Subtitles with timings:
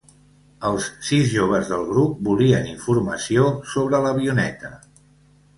[0.69, 4.77] Els sis joves del grup volien informació sobre l'avioneta.